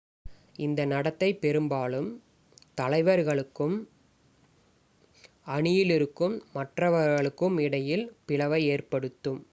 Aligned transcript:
இந்த 0.57 0.81
நடத்தை 0.85 1.29
பெரும்பாலும் 1.35 2.09
தலைவர்களுக்கும் 2.77 3.75
அணியில் 5.47 5.89
இருக்கும் 5.89 6.35
மற்றவர்களுக்கும் 6.53 7.55
இடையில் 7.57 8.05
பிளவை 8.25 8.61
ஏற்படுத்தும் 8.67 9.39